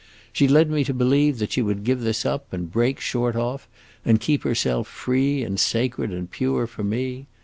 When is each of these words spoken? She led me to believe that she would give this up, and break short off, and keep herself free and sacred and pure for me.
She 0.33 0.47
led 0.47 0.71
me 0.71 0.83
to 0.85 0.95
believe 0.95 1.37
that 1.37 1.51
she 1.51 1.61
would 1.61 1.83
give 1.83 2.01
this 2.01 2.25
up, 2.25 2.51
and 2.51 2.71
break 2.71 2.99
short 2.99 3.35
off, 3.35 3.67
and 4.03 4.19
keep 4.19 4.41
herself 4.41 4.87
free 4.87 5.43
and 5.43 5.59
sacred 5.59 6.11
and 6.11 6.31
pure 6.31 6.65
for 6.65 6.83
me. 6.83 7.27